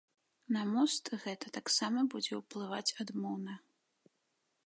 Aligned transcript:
На 0.55 0.61
мост 0.69 1.11
гэта 1.25 1.51
таксама 1.57 1.99
будзе 2.15 2.33
ўплываць 2.41 2.95
адмоўна. 3.05 3.53